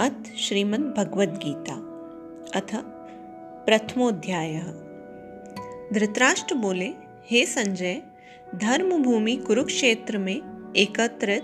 अथ 0.00 0.32
गीता। 1.28 1.72
अथ 2.58 2.76
प्रथमोध्याय। 3.66 4.54
धृतराष्ट्र 5.92 6.54
बोले, 6.54 6.86
हे 7.30 7.46
संजय, 7.46 8.02
धर्मभूमि 8.54 9.36
कुरुक्षेत्र 9.36 10.18
में 10.18 10.72
एकत्रित 10.76 11.42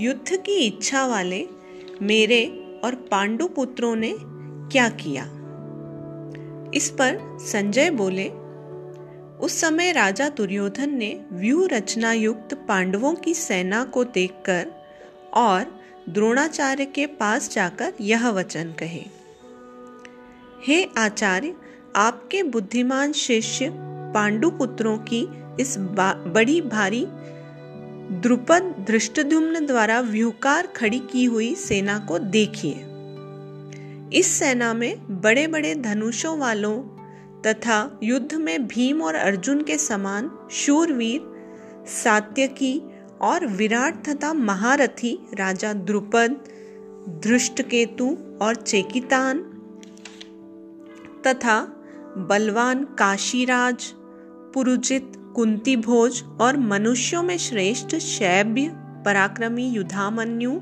युद्ध 0.00 0.36
की 0.36 0.52
इच्छा 0.52 1.06
वाले 1.06 1.46
मेरे 2.02 2.46
और 2.84 2.94
पांडु 2.94 3.48
पुत्रों 3.48 3.96
ने 3.96 4.14
क्या 4.72 4.88
किया? 4.88 5.24
इस 6.74 6.90
पर 6.90 7.38
संजय 7.40 7.90
बोले, 7.90 8.28
उस 9.44 9.60
समय 9.60 9.92
राजा 9.92 10.28
दुर्योधन 10.28 10.90
ने 10.90 11.20
व्यू 11.32 11.66
रचना 11.66 12.12
युक्त 12.12 12.54
पांडवों 12.54 13.14
की 13.14 13.34
सेना 13.34 13.84
को 13.84 14.04
देखकर 14.04 14.72
और 15.34 15.77
द्रोणाचार्य 16.08 16.84
के 16.84 17.06
पास 17.06 17.50
जाकर 17.52 17.92
यह 18.00 18.28
वचन 18.28 18.72
कहे, 18.78 19.02
हे 20.62 20.84
आचार्य, 20.98 21.54
आपके 21.96 22.42
बुद्धिमान 22.42 23.12
शिष्य 23.12 23.70
पांडुपुत्रों 24.14 24.96
की 24.98 25.20
इस 25.60 25.76
बड़ी 25.78 26.60
भारी 26.60 27.04
द्रुपद 28.22 28.74
दृष्टधुम्न 28.88 29.66
द्वारा 29.66 30.00
व्यूकार 30.00 30.66
खड़ी 30.66 30.98
की 30.98 31.24
हुई 31.24 31.54
सेना 31.54 31.98
को 31.98 32.18
देखिए। 32.18 32.84
इस 34.12 34.26
सेना 34.26 34.74
में 34.74 35.20
बड़े 35.20 35.46
बड़े 35.46 35.74
धनुषों 35.74 36.38
वालों 36.38 36.76
तथा 37.42 37.98
युद्ध 38.02 38.34
में 38.34 38.66
भीम 38.66 39.02
और 39.02 39.14
अर्जुन 39.14 39.62
के 39.62 39.78
समान 39.78 40.30
शूरवीर, 40.50 41.20
सात्यकी 42.02 42.80
और 43.22 43.46
विराट 43.46 44.08
तथा 44.08 44.32
महारथी 44.32 45.18
राजा 45.34 45.72
द्रुपद, 45.72 46.36
धृष्टकेतु 47.24 48.16
और 48.42 48.54
चेकितान 48.54 49.38
तथा 51.26 51.60
बलवान 52.18 52.84
काशीराज, 52.98 53.92
पुरुजित 54.54 55.12
कुंती 55.36 55.76
भोज 55.76 56.22
और 56.40 56.56
मनुष्यों 56.56 57.22
में 57.22 57.36
श्रेष्ठ 57.38 57.94
शैब्य, 57.96 58.70
पराक्रमी 59.04 59.68
युधामन्यु 59.68 60.60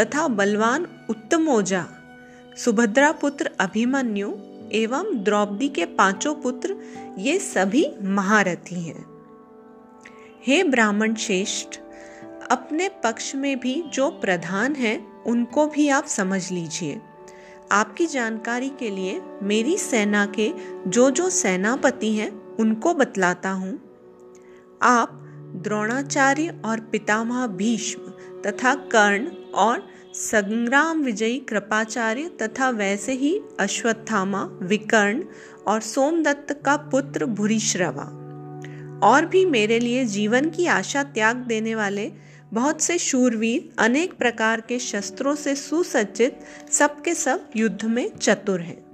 तथा 0.00 0.26
बलवान 0.28 0.86
उत्तमोजा 1.10 1.84
सुभद्रा 2.56 3.10
पुत्र 3.12 3.50
अभिमन्यु 3.60 4.32
एवं 4.72 5.22
द्रौपदी 5.24 5.68
के 5.68 5.84
पाँचों 5.84 6.34
पुत्र, 6.34 6.76
ये 7.18 7.38
सभी 7.38 7.86
महारथी 8.02 8.80
हैं। 8.80 9.04
हे 10.46 10.62
ब्राह्मण 10.64 11.14
श्रेष्ठ 11.14 11.78
अपने 12.50 12.88
पक्ष 12.88 13.34
में 13.34 13.60
भी 13.60 13.84
जो 13.94 14.10
प्रधान 14.10 14.74
हैं, 14.74 15.22
उनको 15.22 15.66
भी 15.66 15.88
आप 15.88 16.06
समझ 16.06 16.52
लीजिए। 16.52 17.00
आपकी 17.72 18.06
जानकारी 18.06 18.68
के 18.68 18.90
लिए 18.90 19.22
मेरी 19.42 19.76
सेना 19.78 20.26
के 20.26 20.52
जो 20.86 21.10
जो 21.10 21.30
सेनापति 21.30 22.12
हैं, 22.12 22.56
उनको 22.56 22.94
बतलाता 22.94 23.50
हूँ। 23.50 23.80
आप 24.82 25.22
द्रोणाचार्य 25.56 26.60
और 26.64 26.80
पितामह 26.80 27.46
भीष्म 27.46 28.02
तथा 28.42 28.74
कर्ण 28.74 29.26
और 29.54 29.88
संग्राम 30.14 31.02
विजयी 31.02 31.38
कृपाचार्य 31.38 32.28
तथा 32.42 32.70
वैसे 32.70 33.12
ही 33.12 33.40
अश्वत्थामा, 33.60 34.48
विकर्ण 34.62 35.24
और 35.66 35.80
सोमदत्त 35.80 36.62
का 36.64 36.76
पुत्र 36.76 37.26
भूरिश्रवा। 37.26 38.22
और 39.02 39.26
भी 39.26 39.44
मेरे 39.44 39.78
लिए 39.78 40.04
जीवन 40.04 40.50
की 40.50 40.66
आशा 40.66 41.02
त्याग 41.02 41.36
देने 41.36 41.74
वाले 41.74 42.12
बहुत 42.52 42.80
से 42.80 42.98
शूरवीर 42.98 43.72
अनेक 43.78 44.12
प्रकार 44.12 44.60
के 44.60 44.78
शस्त्रों 44.78 45.34
से 45.34 45.54
सुसज्जित, 45.54 46.40
सबके 46.70 47.14
सब 47.14 47.48
युद्ध 47.56 47.84
में 47.84 48.10
चतुर 48.16 48.60
हैं। 48.60 48.86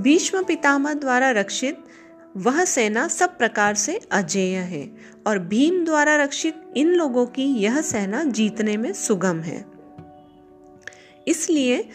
भीष्म 0.00 0.44
पितामह 0.44 0.94
द्वारा 0.94 1.30
रक्षित 1.30 1.78
वह 2.36 2.64
सेना 2.64 3.08
सब 3.08 3.38
प्रकार 3.38 3.74
से 3.74 4.00
अजेय 4.12 4.56
है 4.56 4.90
और 5.26 5.38
भीम 5.38 5.84
द्वारा 5.84 6.16
रक्षित 6.16 6.62
इन 6.76 6.88
लोगों 6.88 7.26
की 7.26 7.44
यह 7.44 7.80
सेना 7.80 8.24
जीतने 8.24 8.76
में 8.76 8.92
सुगम 8.92 9.40
है। 9.40 9.64
इसलिए 11.28 11.88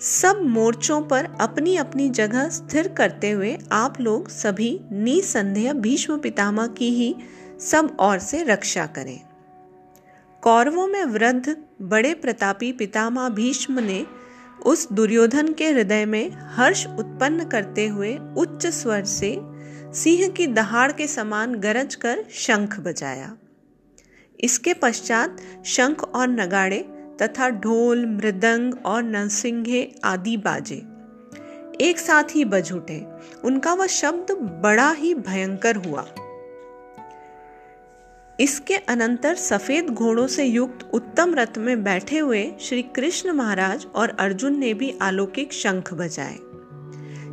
सब 0.00 0.40
मोर्चों 0.42 1.02
पर 1.02 1.28
अपनी 1.40 1.76
अपनी 1.76 2.08
जगह 2.10 2.48
स्थिर 2.48 2.88
करते 2.88 3.30
हुए 3.30 3.58
आप 3.72 4.00
लोग 4.00 4.28
सभी 4.28 4.80
निसंदेह 4.92 5.72
भीष्म 5.72 6.18
पितामह 6.18 6.66
की 6.66 6.90
ही 6.90 7.14
सब 7.60 7.96
ओर 8.00 8.18
से 8.18 8.42
रक्षा 8.42 8.86
करें। 8.86 9.20
कौरवों 10.42 10.86
में 10.86 11.04
वृद्ध 11.04 11.56
बड़े 11.82 12.14
प्रतापी 12.14 12.72
पितामह 12.72 13.28
भीष्म 13.28 13.78
ने 13.78 14.06
उस 14.66 14.92
दुर्योधन 14.92 15.52
के 15.52 15.68
हृदय 15.70 16.04
में 16.04 16.30
हर्ष 16.32 16.86
उत्पन्न 16.86 17.44
करते 17.44 17.86
हुए 17.88 18.18
उच्च 18.36 18.66
स्वर 18.66 19.04
से 19.04 19.40
सिंह 19.94 20.28
की 20.28 20.46
दहाड़ 20.46 20.92
के 20.92 21.06
समान 21.06 21.54
गरज 21.54 21.94
कर 21.94 22.24
शंख 22.32 22.80
बजाया। 22.80 23.36
इसके 24.40 24.74
पश्चात 24.74 25.36
शंख 25.66 26.02
और 26.02 26.28
नगाड़े 26.28 26.80
तथा 27.22 27.50
ढोल, 27.50 28.06
मृदंग 28.06 28.74
और 28.86 29.02
नरसिंहे 29.02 29.92
आदि 30.04 30.36
बाजे। 30.36 30.82
एक 31.84 31.98
साथ 31.98 32.24
ही 32.34 32.44
बज 32.44 32.72
उठे। 32.72 33.06
उनका 33.44 33.74
वह 33.74 33.86
शब्द 33.86 34.32
बड़ा 34.62 34.90
ही 34.90 35.14
भयंकर 35.14 35.76
हुआ। 35.76 36.06
इसके 38.40 38.74
अनंतर 38.74 39.34
सफ़ेद 39.34 39.86
घोड़ों 39.86 40.26
से 40.26 40.44
युक्त 40.44 40.90
उत्तम 40.94 41.34
रथ 41.34 41.58
में 41.58 41.84
बैठे 41.84 42.18
हुए 42.18 42.52
श्री 42.60 42.82
कृष्ण 42.82 43.32
महाराज 43.32 43.86
और 43.94 44.16
अर्जुन 44.20 44.58
ने 44.58 44.74
भी 44.74 44.94
अलौकिक 45.02 45.52
शंख 45.52 45.94
बजाए। 45.94 46.36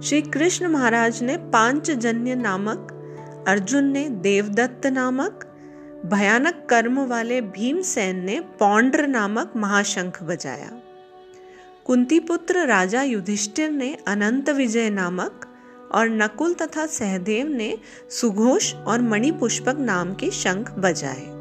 श्री 0.02 0.22
कृष्ण 0.22 0.68
महाराज 0.68 1.24
ने 1.24 1.38
पांचजन्य 1.38 2.36
नामक, 2.36 2.88
अर्जुन 3.48 3.84
ने 3.84 4.10
देवदत्त 4.10 4.88
नामक, 4.88 5.46
भयानक 6.06 6.68
कर्म 6.70 7.00
वाले 7.00 7.42
भीमसेन 7.42 8.24
ने 8.26 8.40
पौंड्र 8.40 9.08
नामक 9.08 9.54
महाशंख 9.56 10.24
बजाया। 10.24 10.72
कुंती 11.86 12.20
पुत्र 12.20 12.66
राजा 12.66 13.04
युधिष्ठिर 13.04 13.72
ने 13.72 13.98
अनंत 14.08 14.50
विजय 14.50 14.90
नामक 14.90 15.49
और 15.92 16.10
नकुल 16.10 16.54
तथा 16.54 16.86
सहदेव 16.86 17.48
ने 17.48 17.78
सुघोष 18.10 18.74
और 18.74 19.02
मणिपुष्पक 19.02 19.78
नाम 19.80 20.14
के 20.14 20.32
शंख 20.32 20.72
बजाए। 20.72 21.40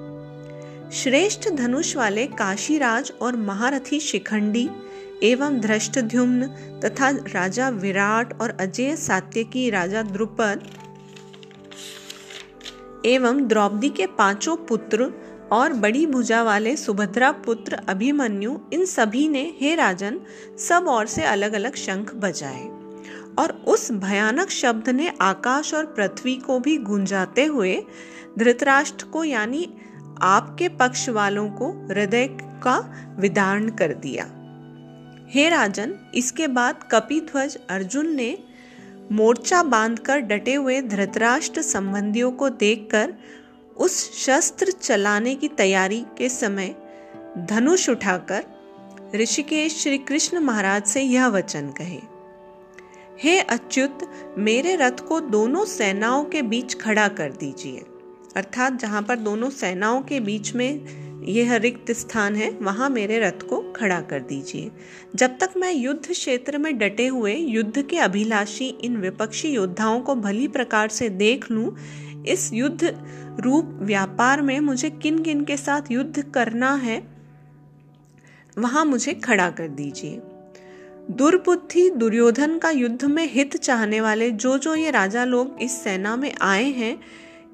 श्रेष्ठ 0.93 1.49
धनुष 1.49 1.97
वाले 1.97 2.27
काशीराज 2.27 3.13
और 3.23 3.37
महारथी 3.37 4.01
शिखंडी 4.01 4.69
एवं 5.23 5.61
धृष्टद्युम्न 5.61 6.47
तथा 6.85 7.11
राजा 7.11 7.69
विराट 7.69 8.41
और 8.41 8.57
अजय 8.61 8.97
सात्यकी 8.97 9.71
राजा 9.71 10.03
द्रुपद 10.03 10.69
एवं 13.07 13.47
द्रौपदी 13.49 13.89
के 13.89 14.07
पाँचों 14.07 14.57
पुत्र 14.57 15.13
और 15.53 15.73
बड़ी 15.73 16.07
भुजा 16.07 16.43
वाले 16.43 16.77
सुभद्रा 16.77 17.31
पुत्र 17.33 17.75
अभिमन्यु 17.89 18.59
इन 18.73 18.85
सभी 18.85 19.29
ने 19.29 19.55
हे 19.61 19.75
राजन 19.75 20.21
सब 20.69 20.89
और 20.89 21.07
से 21.07 21.23
अलग 21.23 21.53
अलग 21.53 21.75
शंख 21.75 22.15
बजाए। 22.15 22.78
और 23.39 23.53
उस 23.67 23.93
भयानक 23.93 24.51
शब्द 24.51 24.89
ने 24.89 25.13
आकाश 25.21 25.75
और 25.75 25.87
पृथ्वी 25.87 26.35
को 26.37 26.59
भी 26.59 26.77
गुंजाते 26.77 27.45
हुए 27.45 27.83
धृतराष्ट्र 28.39 29.07
को, 29.07 29.25
यानी 29.25 29.75
आपके 30.23 30.69
पक्ष 30.69 31.09
वालों 31.09 31.51
को, 31.51 31.87
हृदय 31.91 32.29
का 32.33 32.79
विदारण 33.19 33.69
कर 33.71 33.95
दिया। 33.95 34.25
हे 35.31 35.49
राजन, 35.49 35.95
इसके 36.15 36.47
बाद 36.47 36.89
कपिध्वज 36.91 37.59
अर्जुन 37.71 38.15
ने 38.15 38.39
मोर्चा 39.13 39.63
बांधकर 39.63 40.19
डटे 40.19 40.55
हुए 40.55 40.81
धृतराष्ट्र 40.83 41.63
संबंधियों 41.63 42.33
को 42.33 42.49
देखकर 42.49 43.15
उस 43.77 44.27
शस्त्र 44.27 44.71
चलाने 44.71 45.35
की 45.35 45.49
तैयारी 45.49 46.05
के 46.19 46.29
समय 46.29 46.75
धनुष 47.39 47.89
उठाकर 47.89 48.45
ऋषिकेश 49.15 49.83
श्री 49.83 49.99
कृष्ण 49.99 50.41
महाराज 50.41 50.85
से 50.85 51.03
यह 51.03 51.27
वचन 51.27 51.71
कहे। 51.71 52.18
हे 53.23 53.39
अच्युत, 53.41 53.99
मेरे 54.39 54.75
रथ 54.77 55.01
को 55.01 55.19
दोनों 55.21 55.65
सेनाओं 55.65 56.25
के 56.25 56.43
बीच 56.43 56.75
खड़ा 56.75 57.07
कर 57.09 57.33
दीजिए। 57.33 57.83
अर्थात 58.37 58.73
जहाँ 58.73 59.03
पर 59.03 59.17
दोनों 59.17 59.49
सेनाओं 59.51 60.03
के 60.03 60.21
बीच 60.21 60.55
में 60.55 61.25
यह 61.25 61.55
रिक्त 61.57 61.91
स्थान 61.93 62.37
है, 62.37 62.51
वहाँ 62.53 62.91
मेरे 62.91 63.19
रथ 63.19 63.43
को 63.43 63.61
खड़ा 63.73 64.01
कर 64.01 64.21
दीजिए। 64.21 64.71
जब 65.15 65.37
तक 65.39 65.57
मैं 65.57 65.73
युद्ध 65.73 66.11
क्षेत्र 66.11 66.59
में 66.59 66.79
डटे 66.79 67.07
हुए, 67.07 67.35
युद्ध 67.35 67.83
के 67.83 67.99
अभिलाषी 67.99 68.69
इन 68.85 68.97
विपक्षी 68.97 69.49
योद्धाओं 69.49 70.01
को 70.01 70.15
भली 70.15 70.49
प्रकार 70.49 70.89
से 70.89 71.09
देख 71.09 71.51
लूँ, 71.51 71.77
इस 72.27 72.53
युद्ध 72.53 72.95
रूप 73.41 73.79
व्यापार 73.83 74.43
में 74.43 74.59
मुझे 74.61 74.91
किन 74.93 75.23
किन 75.23 75.45
के 75.45 75.57
साथ 75.57 75.91
युद्ध 75.91 76.31
करना 76.31 76.75
है, 76.77 77.03
वहाँ 78.59 78.85
मुझे 78.85 79.15
खड़ा 79.15 79.51
कर 79.51 79.69
दीजिए। 79.69 80.21
दुर्बुद्धि 81.11 81.91
दुर्योधन 81.91 82.59
का 82.59 82.71
युद्ध 82.71 83.05
में 83.05 83.33
हित 83.33 83.57
चाहने 83.57 84.01
वाले 84.01 84.31
जो 84.31 84.59
जो 84.59 84.75
ये 84.75 84.91
राजा 84.91 85.25
लोग 85.25 85.59
इस 85.63 85.85
सेना 85.85 86.17
में 86.17 86.35
आए 86.43 86.65
हैं, 86.65 87.01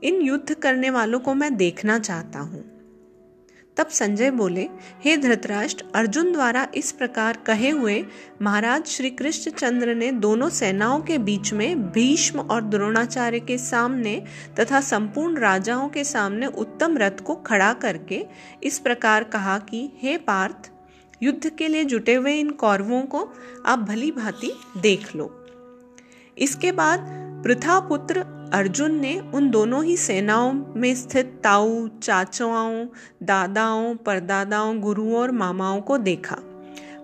इन 0.02 0.20
युद्ध 0.22 0.54
करने 0.54 0.90
वालों 0.90 1.20
को 1.20 1.34
मैं 1.34 1.56
देखना 1.56 1.98
चाहता 1.98 2.38
हूँ। 2.38 2.64
तब 3.76 3.88
संजय 3.88 4.30
बोले, 4.30 4.68
हे 5.04 5.16
धृतराष्ट्र, 5.16 5.84
अर्जुन 5.94 6.32
द्वारा 6.32 6.68
इस 6.74 6.92
प्रकार 6.92 7.36
कहे 7.46 7.70
हुए 7.70 8.04
महाराज 8.42 8.86
श्री 8.86 9.10
कृष्ण 9.10 9.50
चंद्र 9.50 9.94
ने 9.94 10.12
दोनों 10.12 10.48
सेनाओं 10.48 11.00
के 11.00 11.18
बीच 11.18 11.52
में 11.52 11.92
भीष्म 11.92 12.40
और 12.40 12.62
द्रोणाचार्य 12.62 13.40
के 13.40 13.58
सामने 13.58 14.24
तथा 14.60 14.80
संपूर्ण 14.80 15.38
राजाओं 15.38 15.88
के 15.88 16.04
सामने 16.04 16.46
उत्तम 16.46 16.98
रथ 16.98 17.20
को 17.24 17.34
खड़ा 17.34 17.72
करके 17.72 18.26
इस 18.62 18.78
प्रकार 18.78 19.24
कहा 19.24 19.58
कि, 19.58 19.92
हे 20.02 20.16
पार्थ 20.16 20.70
युद्ध 21.24 21.50
के 21.50 21.68
लिए 21.68 21.84
जुटे 21.84 22.14
हुए 22.14 22.34
इन 22.34 22.50
कौरवों 22.50 23.02
को 23.02 23.32
आप 23.66 23.78
भली 23.78 24.10
भांति 24.10 24.52
देख 24.76 25.16
लो। 25.16 25.46
इसके 26.38 26.72
बाद 26.72 27.00
प्रथा 27.42 27.80
पुत्र 27.80 28.18
अर्जुन 28.54 28.94
ने 28.94 29.20
उन 29.34 29.50
दोनों 29.50 29.84
ही 29.84 29.96
सेनाओं 29.96 30.52
में 30.76 30.94
स्थित 30.94 31.40
ताऊ, 31.44 31.88
चाचाओं, 31.88 32.86
दादाओं, 33.22 33.96
परदादाओं, 33.96 34.80
गुरुओं 34.80 35.14
और 35.14 35.30
मामाओं 35.30 35.80
को 35.80 35.98
देखा। 35.98 36.36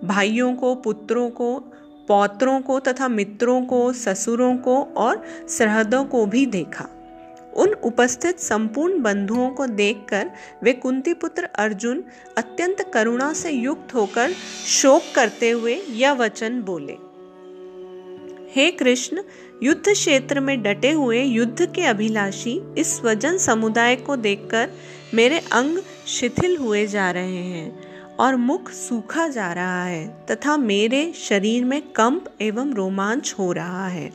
भाइयों 0.04 0.54
को, 0.54 0.74
पुत्रों 0.74 1.30
को, 1.30 1.58
पौत्रों 2.08 2.60
को 2.60 2.80
तथा 2.80 3.08
मित्रों 3.08 3.64
को, 3.66 3.92
ससुरों 3.92 4.56
को 4.56 4.82
और 4.82 5.24
सरहदों 5.48 6.04
को 6.04 6.26
भी 6.26 6.46
देखा। 6.46 6.88
उन 7.56 7.72
उपस्थित 7.72 8.38
संपूर्ण 8.38 9.02
बंधुओं 9.02 9.48
को 9.50 9.66
देखकर 9.66 10.30
वे 10.62 10.72
कुंती 10.72 11.14
पुत्र 11.14 11.44
अर्जुन 11.44 12.04
अत्यंत 12.38 12.90
करुणा 12.94 13.32
से 13.32 13.50
युक्त 13.50 13.94
होकर 13.94 14.32
शोक 14.66 15.02
करते 15.14 15.50
हुए 15.50 15.74
यह 15.74 16.12
वचन 16.12 16.60
बोले, 16.62 16.96
हे 18.54 18.70
कृष्ण, 18.70 19.22
युद्ध 19.62 19.92
क्षेत्र 19.92 20.40
में 20.40 20.62
डटे 20.62 20.90
हुए 20.92 21.22
युद्ध 21.22 21.72
के 21.74 21.82
अभिलाषी 21.82 22.60
इस 22.78 22.96
स्वजन 22.96 23.38
समुदाय 23.38 23.96
को 23.96 24.16
देखकर 24.16 24.70
मेरे 25.14 25.38
अंग 25.52 25.78
शिथिल 26.06 26.56
हुए 26.56 26.86
जा 26.86 27.10
रहे 27.10 27.36
हैं 27.36 27.90
और 28.16 28.36
मुख 28.36 28.70
सूखा 28.70 29.28
जा 29.28 29.52
रहा 29.52 29.84
है 29.84 30.26
तथा 30.30 30.56
मेरे 30.56 31.12
शरीर 31.12 31.64
में 31.64 31.82
कंप 31.82 32.24
एवं 32.40 32.74
रोमांच 32.74 33.34
हो 33.38 33.52
रहा 33.52 33.88
है। 33.88 34.12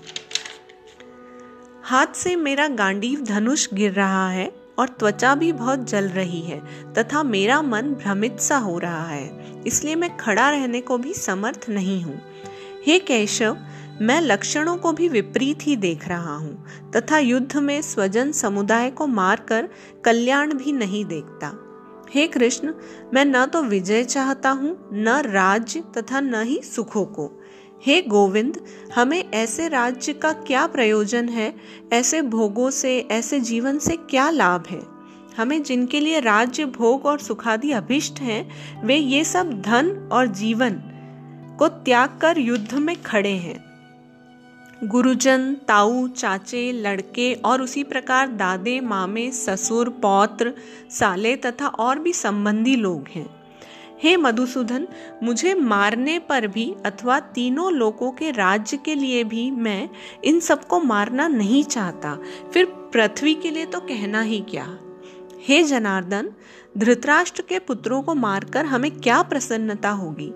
हाथ 1.85 2.13
से 2.15 2.35
मेरा 2.35 2.67
गांडीव 2.67 3.19
धनुष 3.21 3.67
गिर 3.73 3.91
रहा 3.91 4.29
है 4.29 4.51
और 4.79 4.89
त्वचा 4.89 5.33
भी 5.35 5.51
बहुत 5.51 5.79
जल 5.89 6.07
रही 6.09 6.41
है 6.41 6.59
तथा 6.93 7.21
मेरा 7.23 7.61
मन 7.61 7.93
भ्रमित 7.93 8.39
सा 8.39 8.57
हो 8.57 8.79
रहा 8.79 9.05
है। 9.07 9.63
इसलिए 9.67 9.95
मैं 9.95 10.17
खड़ा 10.17 10.49
रहने 10.49 10.81
को 10.81 10.97
भी 10.97 11.13
समर्थ 11.13 11.65
नहीं 11.69 12.01
हूँ। 12.03 12.21
हे 12.87 12.99
केशव, 12.99 13.57
मैं 14.01 14.21
लक्षणों 14.21 14.77
को 14.77 14.91
भी 14.91 15.09
विपरीत 15.09 15.57
ही 15.61 15.75
देख 15.75 16.07
रहा 16.07 16.35
हूँ 16.35 16.65
तथा 16.95 17.17
युद्ध 17.17 17.57
में 17.57 17.81
स्वजन 17.81 18.31
समुदाय 18.31 18.89
को 18.91 19.07
मारकर 19.07 19.69
कल्याण 20.05 20.53
भी 20.53 20.71
नहीं 20.71 21.05
देखता। 21.05 21.53
हे 22.11 22.27
कृष्ण, 22.27 22.73
मैं 23.13 23.25
न 23.25 23.45
तो 23.45 23.61
विजय 23.61 24.03
चाहता 24.03 24.49
हूँ, 24.49 24.77
न 24.93 25.21
राज्य 25.21 25.83
तथा 25.97 26.19
न 26.19 26.43
ही 26.43 26.61
सुखों 26.61 27.05
को। 27.05 27.31
हे 27.83 28.01
गोविंद, 28.01 28.65
हमें 28.95 29.31
ऐसे 29.31 29.67
राज्य 29.67 30.13
का 30.13 30.31
क्या 30.31 30.67
प्रयोजन 30.67 31.29
है? 31.29 31.55
ऐसे 31.93 32.21
भोगों 32.21 32.69
से, 32.69 33.07
ऐसे 33.11 33.39
जीवन 33.39 33.79
से 33.79 33.95
क्या 33.95 34.29
लाभ 34.29 34.63
है? 34.67 34.81
हमें 35.37 35.63
जिनके 35.63 35.99
लिए 35.99 36.19
राज्य, 36.19 36.65
भोग 36.65 37.05
और 37.05 37.19
सुखादि 37.19 37.71
अभिष्ट 37.71 38.19
हैं, 38.19 38.51
वे 38.85 38.95
ये 38.95 39.23
सब 39.23 39.61
धन 39.61 40.09
और 40.11 40.27
जीवन 40.27 40.71
को 41.59 41.67
त्याग 41.67 42.19
कर 42.21 42.37
युद्ध 42.37 42.73
में 42.73 43.03
खड़े 43.03 43.33
हैं। 43.33 43.65
गुरुजन, 44.83 45.53
ताऊ, 45.53 46.07
चाचे, 46.07 46.71
लड़के 46.71 47.33
और 47.33 47.61
उसी 47.61 47.83
प्रकार 47.83 48.27
दादे, 48.27 48.79
मामे, 48.79 49.31
ससुर, 49.31 49.89
पौत्र, 49.89 50.53
साले 50.91 51.35
तथा 51.35 51.67
और 51.67 51.99
भी 51.99 52.13
संबंधी 52.13 52.75
लोग 52.75 53.05
हैं। 53.07 53.44
हे 54.03 54.17
मधुसूदन, 54.17 54.87
मुझे 55.23 55.53
मारने 55.53 56.19
पर 56.19 56.47
भी 56.47 56.75
अथवा 56.85 57.19
तीनों 57.19 57.71
लोगों 57.73 58.11
के 58.11 58.31
राज्य 58.31 58.77
के 58.77 58.95
लिए 58.95 59.23
भी 59.23 59.51
मैं 59.51 59.89
इन 60.23 60.39
सबको 60.39 60.79
मारना 60.79 61.27
नहीं 61.27 61.63
चाहता। 61.63 62.17
फिर 62.53 62.65
पृथ्वी 62.65 63.35
के 63.35 63.51
लिए 63.51 63.65
तो 63.65 63.79
कहना 63.79 64.21
ही 64.21 64.39
क्या? 64.39 64.77
हे 65.41 65.63
जनार्दन, 65.63 66.31
धृतराष्ट्र 66.77 67.43
के 67.49 67.59
पुत्रों 67.59 68.01
को 68.01 68.15
मारकर 68.15 68.65
हमें 68.65 68.91
क्या 68.91 69.21
प्रसन्नता 69.21 69.89
होगी? 69.89 70.31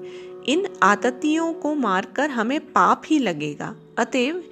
इन 0.45 0.67
आततियों 0.83 1.53
को 1.53 1.75
मारकर 1.75 2.29
हमें 2.29 2.59
पाप 2.59 3.01
ही 3.05 3.19
लगेगा। 3.19 3.75
अतएव 3.97 4.43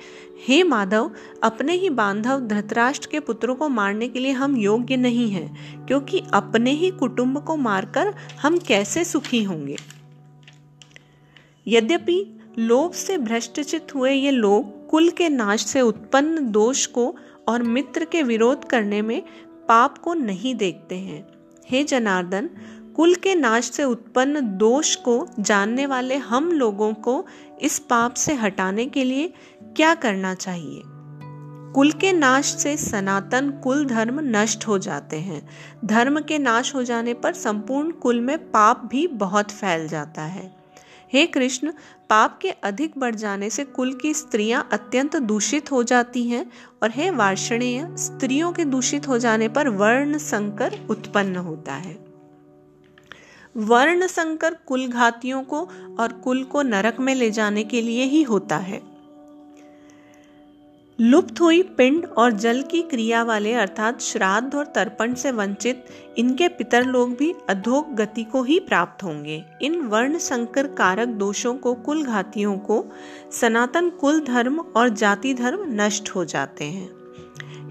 हे 0.45 0.63
माधव, 0.63 1.12
अपने 1.44 1.74
ही 1.74 1.89
बांधव 1.89 2.39
धृतराष्ट्र 2.39 3.07
के 3.12 3.19
पुत्रों 3.19 3.56
को 3.56 3.69
मारने 3.69 4.07
के 4.07 4.19
लिए 4.19 4.31
हम 4.31 4.57
योग्य 4.57 4.98
नहीं 4.98 5.30
हैं, 5.31 5.86
क्योंकि 5.86 6.22
अपने 6.34 6.72
ही 6.72 6.92
कुटुंब 6.92 7.44
को 7.44 7.56
मारकर 7.56 8.13
हम 8.42 8.57
कैसे 8.57 9.04
सुखी 9.04 9.44
होंगे? 9.44 9.75
यद्यपि 11.68 12.39
लोभ 12.60 12.92
से 12.92 13.18
भ्रष्टचित 13.18 13.95
हुए 13.95 14.13
ये 14.13 14.31
लोग 14.31 14.89
कुल 14.89 15.10
के 15.10 15.30
नाश 15.30 15.66
से 15.66 15.81
उत्पन्न 15.81 16.51
दोष 16.51 16.86
को 16.86 17.16
और 17.48 17.63
मित्र 17.63 18.06
के 18.06 18.24
विरोध 18.24 18.66
करने 18.66 19.01
में 19.01 19.22
पाप 19.68 19.98
को 19.98 20.13
नहीं 20.13 20.56
देखते 20.56 20.95
हैं। 20.95 21.28
हे 21.69 21.83
जनार्दन, 21.83 22.50
कुल 22.95 23.16
के 23.16 23.36
नाश 23.36 23.72
से 23.72 23.83
उत्पन्न 23.83 24.57
दोष 24.57 24.95
को 24.95 25.28
जानने 25.40 25.86
वाले 25.86 26.16
हम 26.16 26.51
लोगों 26.51 26.94
को 26.94 27.25
इस 27.62 27.80
पाप 27.80 28.13
से 28.13 28.33
हटाने 28.33 28.86
के 28.86 29.04
लिए 29.04 29.33
क्या 29.75 29.96
करना 29.96 30.34
चाहिए? 30.34 30.81
कुल 31.74 31.92
के 31.92 32.12
नाश 32.14 32.46
से 32.46 32.78
सनातन 32.78 33.50
कुल 33.50 33.86
धर्म 33.86 34.19
नष्ट 34.19 34.68
हो 34.68 34.78
जाते 34.78 35.18
हैं। 35.18 35.50
धर्म 35.86 36.22
के 36.22 36.38
नाश 36.38 36.75
हो 36.75 36.84
जाने 36.84 37.14
पर 37.14 37.34
संपूर्ण 37.34 37.92
कुल 37.92 38.22
में 38.22 38.52
पाप 38.52 38.86
भी 38.86 39.08
बहुत 39.08 39.52
फैल 39.52 39.88
जाता 39.88 40.22
है। 40.22 40.58
हे 41.14 41.28
कृष्ण, 41.28 41.72
पाप 42.10 42.40
के 42.42 42.50
अधिक 42.50 42.94
बढ़ 42.98 43.16
जाने 43.16 43.50
से 43.50 43.64
कुल 43.64 43.94
की 43.94 44.14
स्त्रियाँ 44.14 44.69
अत्यंत 44.72 45.16
दूषित 45.16 45.72
हो 45.72 45.84
जाती 45.84 46.24
हैं 46.24 46.52
और 46.84 46.92
हे 46.92 47.10
वार्षणीय, 47.10 47.88
स्त्रियों 47.92 48.52
के 48.52 48.66
दूषित 48.66 49.08
हो 49.08 49.19
जाने 49.19 49.48
पर 49.48 49.69
वर्ण 49.69 50.18
संकर 50.18 50.80
उत्पन्न 50.90 51.36
होता 51.36 51.74
है। 51.74 52.06
वर्ण 53.58 54.08
संकर 54.08 54.54
कुल 54.54 54.88
घातियों 54.88 55.44
को 55.44 55.69
और 56.00 56.12
कुल 56.12 56.44
को 56.44 56.62
नरक 56.62 57.00
में 57.00 57.16
ले 57.16 57.31
जाने 57.31 57.64
के 57.64 57.81
लिए 57.81 58.04
ही 58.04 58.24
होता 58.24 58.58
है। 58.58 58.96
लुप्त 61.01 61.41
हुई 61.41 61.61
पिंड 61.63 62.05
और 62.05 62.31
जल 62.31 62.61
की 62.61 62.81
क्रिया 62.81 63.23
वाले 63.23 63.53
अर्थात 63.53 64.01
श्राद्ध 64.01 64.55
और 64.55 64.65
तर्पण 64.65 65.13
से 65.13 65.31
वंचित 65.31 65.85
इनके 66.17 66.47
पितर 66.47 66.85
लोग 66.85 67.15
भी 67.17 67.33
अधोग 67.49 67.95
गति 67.95 68.23
को 68.23 68.44
ही 68.44 68.59
प्राप्त 68.59 69.04
होंगे। 69.04 69.44
इन 69.61 69.81
वर्ण 69.81 70.18
संकर 70.18 70.68
कारक 70.68 71.07
दोषों 71.07 71.56
को, 71.56 71.73
कुल 71.73 72.06
घातियों 72.06 72.57
को, 72.57 72.85
सनातन 73.42 73.89
कुल 73.89 74.19
धर्म 74.19 74.59
और 74.59 74.89
जाति 74.89 75.33
धर्म 75.33 75.81
नष्ट 75.81 76.09
हो 76.09 76.25
जाते 76.25 76.66
हैं। 76.66 76.89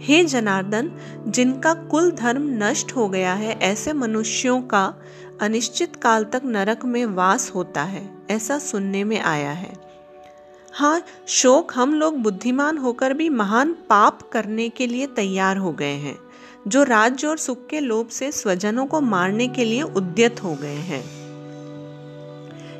हे 0.00 0.24
जनार्दन, 0.24 0.92
जिनका 1.28 1.74
कुल 1.74 2.10
धर्म 2.10 2.42
नष्ट 2.62 2.92
हो 2.92 3.08
गया 3.08 3.34
है, 3.34 3.58
ऐसे 3.58 3.92
मनुष्यों 3.92 4.62
का 4.62 4.94
अनिश्चित 5.40 5.96
काल 5.96 6.24
तक 6.24 6.42
नरक 6.44 6.84
में 6.84 7.06
वास 7.06 7.52
होता 7.54 7.82
है, 7.82 8.10
ऐसा 8.30 8.58
सुनने 8.58 9.04
में 9.04 9.20
आया 9.20 9.50
है। 9.50 9.85
हाँ 10.76 11.02
शोक 11.28 11.72
हम 11.74 11.92
लोग 11.94 12.16
बुद्धिमान 12.18 12.78
होकर 12.78 13.12
भी 13.12 13.28
महान 13.28 13.72
पाप 13.88 14.18
करने 14.22 14.68
के 14.68 14.86
लिए 14.86 15.06
तैयार 15.06 15.56
हो 15.56 15.70
गए 15.72 15.92
हैं, 15.92 16.16
जो 16.68 16.82
राज्य 16.82 17.26
और 17.26 17.36
सुख 17.38 17.66
के 17.66 17.80
लोभ 17.80 18.08
से 18.08 18.30
स्वजनों 18.32 18.84
को 18.86 19.00
मारने 19.00 19.46
के 19.48 19.64
लिए 19.64 19.82
उद्यत 19.82 20.42
हो 20.42 20.54
गए 20.54 20.74
हैं। 20.88 21.02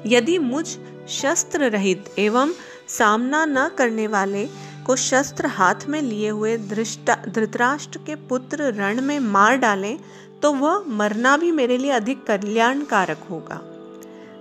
यदि 0.07 0.39
मुझ 0.39 0.67
शस्त्र 1.11 1.71
रहित 1.71 2.13
एवं 2.19 2.53
सामना 2.89 3.45
न 3.45 3.69
करने 3.69 4.07
वाले 4.07 4.47
को 4.87 4.97
शस्त्र 4.97 5.47
हाथ 5.47 5.87
में 5.89 6.01
लिए 6.03 6.29
हुए 6.29 6.57
धृतराष्ट्र 6.59 7.99
के 7.99 8.15
पुत्र 8.29 8.73
रण 8.73 9.01
में 9.01 9.19
मार 9.21 9.57
डालें 9.57 9.99
तो 10.43 10.53
वह 10.53 10.85
मरना 10.89 11.37
भी 11.37 11.51
मेरे 11.53 11.79
लिए 11.79 11.91
अधिक 11.91 12.25
कल्याणकारक 12.25 13.27
होगा। 13.31 13.61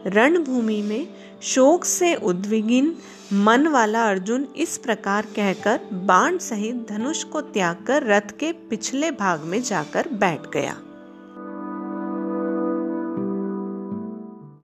रणभूमि 0.06 0.82
में 0.82 1.08
शोक 1.42 1.86
से 1.86 2.16
उद्विग्न 2.16 2.96
मन 3.34 3.68
वाला 3.68 4.04
अर्जुन 4.10 4.48
इस 4.58 4.78
प्रकार 4.78 5.26
कहकर 5.36 5.80
बाण 5.94 6.38
सहित 6.38 6.86
धनुष 6.90 7.24
को 7.24 7.42
त्याग 7.42 7.86
कर 7.88 8.04
रथ 8.04 8.38
के 8.40 8.52
पिछले 8.52 9.12
भाग 9.12 9.42
में 9.42 9.62
जाकर 9.62 10.10
बैठ 10.10 10.40
गया। 10.54 10.78